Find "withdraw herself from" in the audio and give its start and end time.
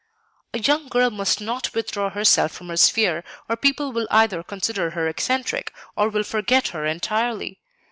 1.75-2.69